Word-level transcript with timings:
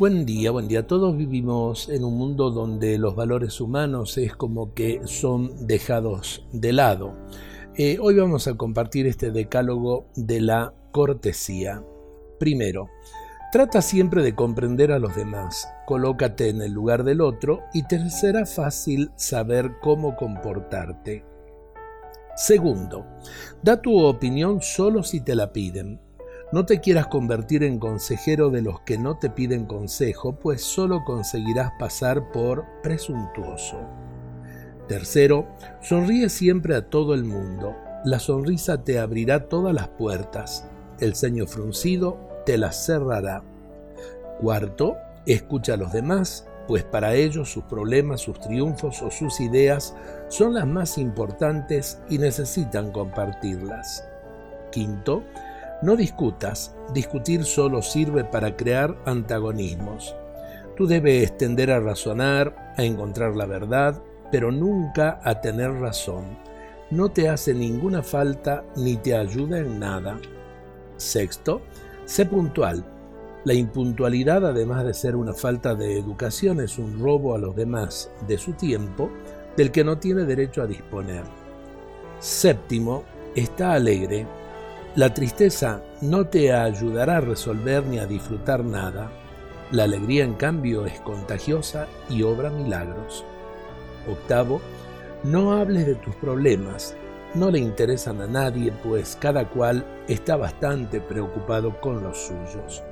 Buen 0.00 0.24
día, 0.24 0.50
buen 0.50 0.66
día. 0.66 0.86
Todos 0.86 1.14
vivimos 1.14 1.90
en 1.90 2.04
un 2.04 2.16
mundo 2.16 2.50
donde 2.50 2.96
los 2.96 3.14
valores 3.14 3.60
humanos 3.60 4.16
es 4.16 4.34
como 4.34 4.72
que 4.72 5.02
son 5.04 5.66
dejados 5.66 6.46
de 6.54 6.72
lado. 6.72 7.14
Eh, 7.76 7.98
hoy 8.00 8.14
vamos 8.14 8.48
a 8.48 8.54
compartir 8.54 9.06
este 9.06 9.30
decálogo 9.30 10.06
de 10.16 10.40
la 10.40 10.72
cortesía. 10.90 11.84
Primero, 12.38 12.88
trata 13.52 13.82
siempre 13.82 14.22
de 14.22 14.34
comprender 14.34 14.90
a 14.90 14.98
los 14.98 15.14
demás, 15.14 15.68
colócate 15.86 16.48
en 16.48 16.62
el 16.62 16.72
lugar 16.72 17.04
del 17.04 17.20
otro 17.20 17.60
y 17.74 17.86
te 17.86 18.08
será 18.08 18.46
fácil 18.46 19.10
saber 19.16 19.72
cómo 19.82 20.16
comportarte. 20.16 21.26
Segundo, 22.36 23.04
da 23.62 23.82
tu 23.82 24.02
opinión 24.02 24.62
solo 24.62 25.02
si 25.02 25.20
te 25.20 25.34
la 25.34 25.52
piden. 25.52 26.00
No 26.52 26.66
te 26.66 26.80
quieras 26.80 27.06
convertir 27.06 27.62
en 27.62 27.78
consejero 27.78 28.50
de 28.50 28.60
los 28.60 28.80
que 28.80 28.98
no 28.98 29.16
te 29.16 29.30
piden 29.30 29.66
consejo, 29.66 30.32
pues 30.32 30.62
solo 30.62 31.04
conseguirás 31.04 31.70
pasar 31.78 32.32
por 32.32 32.64
presuntuoso. 32.82 33.78
Tercero, 34.88 35.46
sonríe 35.80 36.28
siempre 36.28 36.74
a 36.74 36.90
todo 36.90 37.14
el 37.14 37.22
mundo. 37.22 37.76
La 38.04 38.18
sonrisa 38.18 38.82
te 38.82 38.98
abrirá 38.98 39.48
todas 39.48 39.72
las 39.72 39.86
puertas. 39.90 40.68
El 40.98 41.14
ceño 41.14 41.46
fruncido 41.46 42.18
te 42.44 42.58
las 42.58 42.84
cerrará. 42.84 43.44
Cuarto, 44.40 44.96
escucha 45.26 45.74
a 45.74 45.76
los 45.76 45.92
demás, 45.92 46.48
pues 46.66 46.82
para 46.82 47.14
ellos 47.14 47.52
sus 47.52 47.62
problemas, 47.62 48.22
sus 48.22 48.40
triunfos 48.40 49.02
o 49.02 49.12
sus 49.12 49.40
ideas 49.40 49.94
son 50.28 50.54
las 50.54 50.66
más 50.66 50.98
importantes 50.98 52.00
y 52.08 52.18
necesitan 52.18 52.90
compartirlas. 52.90 54.04
Quinto, 54.72 55.22
no 55.82 55.96
discutas, 55.96 56.74
discutir 56.92 57.44
solo 57.44 57.82
sirve 57.82 58.24
para 58.24 58.56
crear 58.56 58.96
antagonismos. 59.06 60.14
Tú 60.76 60.86
debes 60.86 61.36
tender 61.36 61.70
a 61.70 61.80
razonar, 61.80 62.74
a 62.76 62.84
encontrar 62.84 63.36
la 63.36 63.46
verdad, 63.46 64.02
pero 64.30 64.52
nunca 64.52 65.20
a 65.24 65.40
tener 65.40 65.72
razón. 65.72 66.24
No 66.90 67.10
te 67.10 67.28
hace 67.28 67.54
ninguna 67.54 68.02
falta 68.02 68.64
ni 68.76 68.96
te 68.96 69.16
ayuda 69.16 69.58
en 69.58 69.78
nada. 69.78 70.18
Sexto, 70.96 71.62
sé 72.04 72.26
puntual. 72.26 72.84
La 73.44 73.54
impuntualidad, 73.54 74.44
además 74.46 74.84
de 74.84 74.92
ser 74.92 75.16
una 75.16 75.32
falta 75.32 75.74
de 75.74 75.98
educación, 75.98 76.60
es 76.60 76.78
un 76.78 77.00
robo 77.00 77.34
a 77.34 77.38
los 77.38 77.56
demás 77.56 78.10
de 78.28 78.36
su 78.36 78.52
tiempo 78.52 79.10
del 79.56 79.70
que 79.70 79.82
no 79.84 79.98
tiene 79.98 80.24
derecho 80.24 80.62
a 80.62 80.66
disponer. 80.66 81.22
Séptimo, 82.18 83.04
está 83.34 83.72
alegre. 83.72 84.26
La 84.96 85.14
tristeza 85.14 85.82
no 86.00 86.26
te 86.26 86.52
ayudará 86.52 87.18
a 87.18 87.20
resolver 87.20 87.86
ni 87.86 88.00
a 88.00 88.06
disfrutar 88.06 88.64
nada. 88.64 89.08
La 89.70 89.84
alegría, 89.84 90.24
en 90.24 90.34
cambio, 90.34 90.84
es 90.84 91.00
contagiosa 91.02 91.86
y 92.08 92.24
obra 92.24 92.50
milagros. 92.50 93.24
Octavo, 94.10 94.60
no 95.22 95.52
hables 95.52 95.86
de 95.86 95.94
tus 95.94 96.16
problemas. 96.16 96.96
No 97.34 97.52
le 97.52 97.60
interesan 97.60 98.20
a 98.20 98.26
nadie, 98.26 98.72
pues 98.82 99.16
cada 99.20 99.48
cual 99.48 99.86
está 100.08 100.36
bastante 100.36 101.00
preocupado 101.00 101.80
con 101.80 102.02
los 102.02 102.18
suyos. 102.26 102.82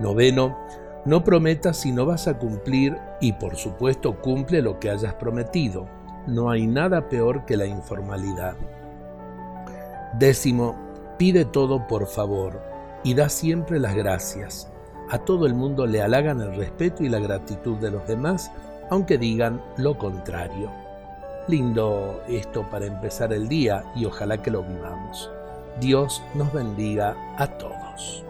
Noveno, 0.00 0.58
no 1.04 1.22
prometas 1.22 1.76
si 1.76 1.92
no 1.92 2.06
vas 2.06 2.26
a 2.26 2.38
cumplir 2.38 2.96
y 3.20 3.34
por 3.34 3.54
supuesto 3.54 4.20
cumple 4.20 4.62
lo 4.62 4.80
que 4.80 4.90
hayas 4.90 5.14
prometido. 5.14 5.86
No 6.26 6.50
hay 6.50 6.66
nada 6.66 7.08
peor 7.08 7.44
que 7.44 7.56
la 7.56 7.66
informalidad. 7.66 8.56
Décimo, 10.18 10.93
Pide 11.18 11.44
todo 11.44 11.86
por 11.86 12.06
favor 12.06 12.60
y 13.04 13.14
da 13.14 13.28
siempre 13.28 13.78
las 13.78 13.94
gracias. 13.94 14.68
A 15.10 15.18
todo 15.18 15.46
el 15.46 15.54
mundo 15.54 15.86
le 15.86 16.02
halagan 16.02 16.40
el 16.40 16.56
respeto 16.56 17.04
y 17.04 17.08
la 17.08 17.20
gratitud 17.20 17.76
de 17.76 17.90
los 17.90 18.06
demás, 18.08 18.50
aunque 18.90 19.16
digan 19.16 19.62
lo 19.76 19.96
contrario. 19.96 20.70
Lindo 21.46 22.22
esto 22.26 22.68
para 22.70 22.86
empezar 22.86 23.32
el 23.32 23.48
día 23.48 23.84
y 23.94 24.06
ojalá 24.06 24.42
que 24.42 24.50
lo 24.50 24.62
vivamos. 24.62 25.30
Dios 25.80 26.22
nos 26.34 26.52
bendiga 26.52 27.14
a 27.36 27.46
todos. 27.46 28.24